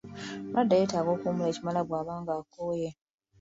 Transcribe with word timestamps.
Omulwadde 0.43 0.75
yeetaaga 0.79 1.09
okuwummula 1.15 1.49
ekimala 1.51 1.81
bw’aba 1.87 2.13
ng’akooye. 2.21 2.89